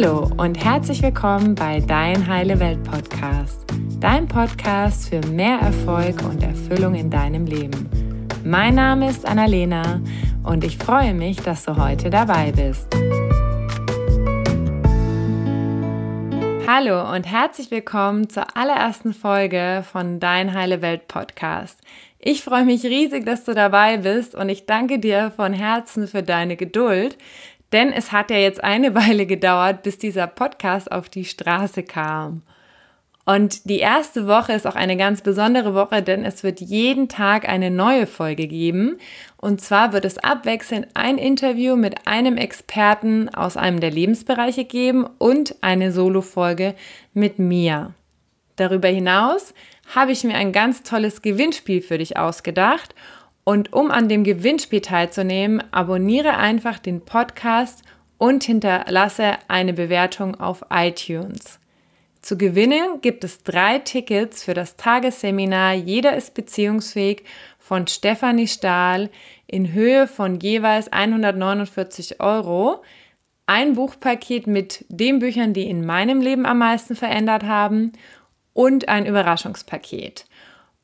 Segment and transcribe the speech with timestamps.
[0.00, 3.64] Hallo und herzlich willkommen bei Dein Heile Welt Podcast,
[3.98, 7.90] dein Podcast für mehr Erfolg und Erfüllung in deinem Leben.
[8.44, 10.00] Mein Name ist Annalena
[10.44, 12.86] und ich freue mich, dass du heute dabei bist.
[16.68, 21.80] Hallo und herzlich willkommen zur allerersten Folge von Dein Heile Welt Podcast.
[22.20, 26.22] Ich freue mich riesig, dass du dabei bist und ich danke dir von Herzen für
[26.22, 27.18] deine Geduld,
[27.72, 32.42] denn es hat ja jetzt eine Weile gedauert, bis dieser Podcast auf die Straße kam.
[33.28, 37.46] Und die erste Woche ist auch eine ganz besondere Woche, denn es wird jeden Tag
[37.46, 38.96] eine neue Folge geben.
[39.36, 45.06] Und zwar wird es abwechselnd ein Interview mit einem Experten aus einem der Lebensbereiche geben
[45.18, 46.74] und eine Solo-Folge
[47.12, 47.92] mit mir.
[48.56, 49.52] Darüber hinaus
[49.94, 52.94] habe ich mir ein ganz tolles Gewinnspiel für dich ausgedacht
[53.48, 57.82] und um an dem Gewinnspiel teilzunehmen, abonniere einfach den Podcast
[58.18, 61.58] und hinterlasse eine Bewertung auf iTunes.
[62.20, 67.24] Zu gewinnen gibt es drei Tickets für das Tagesseminar Jeder ist beziehungsfähig
[67.58, 69.08] von Stefanie Stahl
[69.46, 72.82] in Höhe von jeweils 149 Euro.
[73.46, 77.92] Ein Buchpaket mit den Büchern, die in meinem Leben am meisten verändert haben
[78.52, 80.26] und ein Überraschungspaket.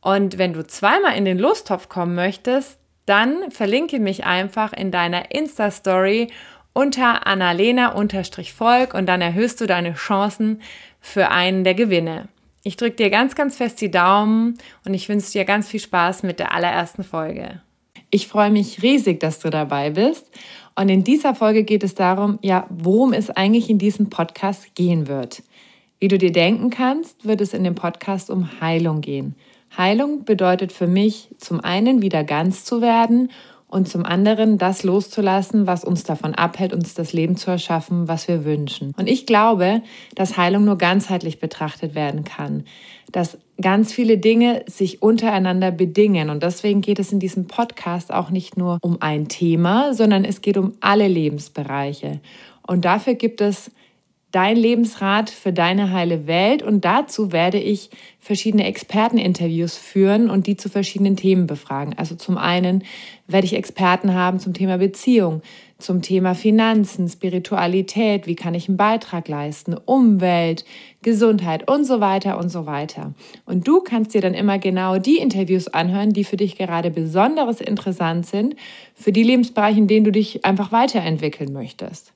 [0.00, 5.30] Und wenn du zweimal in den Lostopf kommen möchtest, dann verlinke mich einfach in deiner
[5.32, 6.28] Insta-Story
[6.72, 10.62] unter annalena-volk und dann erhöhst du deine Chancen
[11.00, 12.28] für einen der Gewinne.
[12.62, 16.22] Ich drücke dir ganz, ganz fest die Daumen und ich wünsche dir ganz viel Spaß
[16.22, 17.62] mit der allerersten Folge.
[18.10, 20.30] Ich freue mich riesig, dass du dabei bist.
[20.74, 25.08] Und in dieser Folge geht es darum, ja, worum es eigentlich in diesem Podcast gehen
[25.08, 25.42] wird.
[26.00, 29.36] Wie du dir denken kannst, wird es in dem Podcast um Heilung gehen.
[29.76, 33.30] Heilung bedeutet für mich zum einen wieder ganz zu werden
[33.70, 38.26] und zum anderen das loszulassen, was uns davon abhält, uns das Leben zu erschaffen, was
[38.26, 38.92] wir wünschen.
[38.96, 39.82] Und ich glaube,
[40.16, 42.64] dass Heilung nur ganzheitlich betrachtet werden kann,
[43.12, 46.30] dass ganz viele Dinge sich untereinander bedingen.
[46.30, 50.40] Und deswegen geht es in diesem Podcast auch nicht nur um ein Thema, sondern es
[50.40, 52.20] geht um alle Lebensbereiche.
[52.66, 53.70] Und dafür gibt es
[54.32, 60.56] dein Lebensrat für deine heile Welt und dazu werde ich verschiedene Experteninterviews führen und die
[60.56, 61.94] zu verschiedenen Themen befragen.
[61.96, 62.84] Also zum einen
[63.26, 65.42] werde ich Experten haben zum Thema Beziehung,
[65.78, 70.64] zum Thema Finanzen, Spiritualität, wie kann ich einen Beitrag leisten, Umwelt,
[71.02, 73.14] Gesundheit und so weiter und so weiter.
[73.46, 77.60] Und du kannst dir dann immer genau die Interviews anhören, die für dich gerade besonders
[77.60, 78.54] interessant sind,
[78.94, 82.12] für die Lebensbereiche, in denen du dich einfach weiterentwickeln möchtest.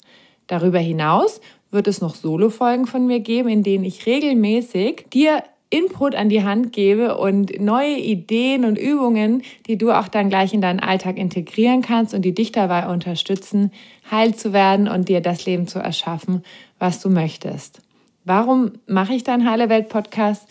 [0.47, 1.41] Darüber hinaus
[1.75, 6.45] wird es noch Solo-Folgen von mir geben, in denen ich regelmäßig dir Input an die
[6.45, 11.19] Hand gebe und neue Ideen und Übungen, die du auch dann gleich in deinen Alltag
[11.19, 13.73] integrieren kannst und die dich dabei unterstützen,
[14.09, 16.45] heil zu werden und dir das Leben zu erschaffen,
[16.79, 17.81] was du möchtest.
[18.25, 20.49] Warum mache ich dann Heile Welt Podcast?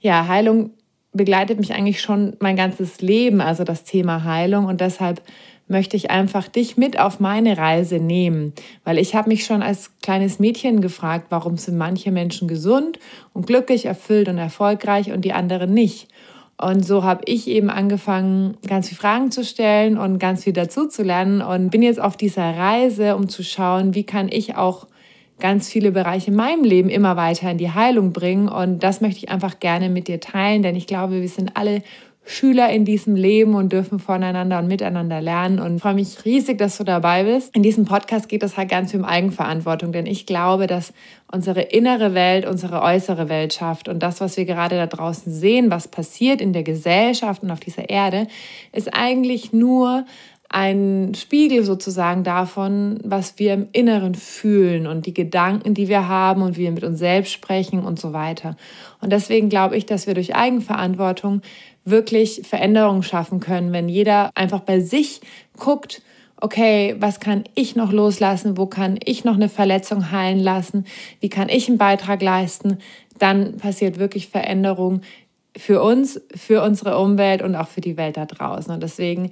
[0.00, 0.70] Ja, Heilung
[1.12, 5.22] begleitet mich eigentlich schon mein ganzes Leben, also das Thema Heilung und deshalb
[5.68, 8.52] möchte ich einfach dich mit auf meine Reise nehmen,
[8.84, 12.98] weil ich habe mich schon als kleines Mädchen gefragt, warum sind manche Menschen gesund
[13.32, 16.08] und glücklich, erfüllt und erfolgreich und die anderen nicht.
[16.58, 20.86] Und so habe ich eben angefangen, ganz viele Fragen zu stellen und ganz viel dazu
[20.86, 24.86] zu lernen und bin jetzt auf dieser Reise, um zu schauen, wie kann ich auch
[25.38, 28.48] ganz viele Bereiche in meinem Leben immer weiter in die Heilung bringen.
[28.48, 31.82] Und das möchte ich einfach gerne mit dir teilen, denn ich glaube, wir sind alle
[32.28, 36.76] Schüler in diesem Leben und dürfen voneinander und miteinander lernen und freue mich riesig, dass
[36.76, 37.54] du dabei bist.
[37.54, 40.92] In diesem Podcast geht es halt ganz viel um Eigenverantwortung, denn ich glaube, dass
[41.30, 45.70] unsere innere Welt unsere äußere Welt schafft und das, was wir gerade da draußen sehen,
[45.70, 48.26] was passiert in der Gesellschaft und auf dieser Erde,
[48.72, 50.04] ist eigentlich nur
[50.48, 56.42] ein Spiegel sozusagen davon, was wir im Inneren fühlen und die Gedanken, die wir haben
[56.42, 58.56] und wie wir mit uns selbst sprechen und so weiter.
[59.00, 61.42] Und deswegen glaube ich, dass wir durch Eigenverantwortung
[61.84, 65.20] wirklich Veränderungen schaffen können, wenn jeder einfach bei sich
[65.56, 66.02] guckt,
[66.40, 70.84] okay, was kann ich noch loslassen, wo kann ich noch eine Verletzung heilen lassen,
[71.20, 72.78] wie kann ich einen Beitrag leisten,
[73.18, 75.00] dann passiert wirklich Veränderung
[75.56, 78.72] für uns, für unsere Umwelt und auch für die Welt da draußen.
[78.72, 79.30] Und deswegen,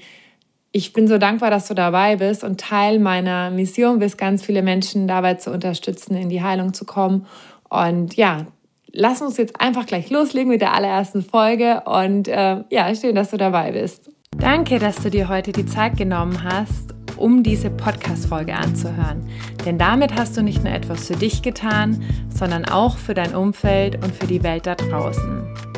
[0.76, 4.60] ich bin so dankbar, dass du dabei bist und Teil meiner Mission bist, ganz viele
[4.60, 7.26] Menschen dabei zu unterstützen, in die Heilung zu kommen.
[7.70, 8.48] Und ja,
[8.90, 13.30] lass uns jetzt einfach gleich loslegen mit der allerersten Folge und äh, ja, schön, dass
[13.30, 14.10] du dabei bist.
[14.36, 19.28] Danke, dass du dir heute die Zeit genommen hast, um diese Podcast-Folge anzuhören.
[19.64, 22.02] Denn damit hast du nicht nur etwas für dich getan,
[22.36, 25.73] sondern auch für dein Umfeld und für die Welt da draußen.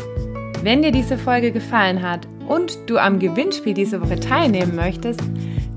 [0.67, 5.23] Wenn dir diese Folge gefallen hat und du am Gewinnspiel diese Woche teilnehmen möchtest,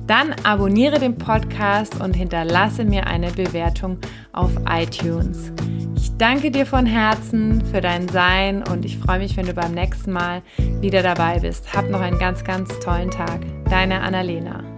[0.07, 3.99] dann abonniere den Podcast und hinterlasse mir eine Bewertung
[4.33, 5.53] auf iTunes.
[5.95, 9.75] Ich danke dir von Herzen für dein Sein und ich freue mich, wenn du beim
[9.75, 10.41] nächsten Mal
[10.81, 11.71] wieder dabei bist.
[11.71, 13.41] Hab noch einen ganz, ganz tollen Tag.
[13.69, 14.68] Deine Annalena.